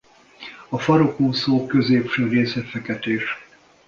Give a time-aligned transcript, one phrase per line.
[0.69, 3.23] A farokúszó középső része feketés.